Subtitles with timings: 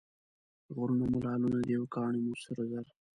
[0.75, 2.85] غرونه مو لعلونه دي او کاڼي مو سره زر.